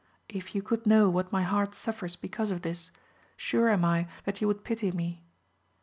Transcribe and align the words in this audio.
If 0.29 0.55
you 0.55 0.63
could 0.63 0.87
know 0.87 1.09
what 1.09 1.31
my 1.31 1.43
heart 1.43 1.75
suffers 1.75 2.15
because 2.15 2.49
of 2.49 2.63
this, 2.63 2.89
sure 3.37 3.69
am 3.69 3.85
I 3.85 4.07
that 4.25 4.41
you 4.41 4.47
would 4.47 4.63
pity 4.63 4.91
me. 4.91 5.21